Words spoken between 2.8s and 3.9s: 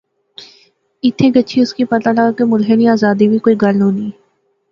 آزادی وی کوئی گل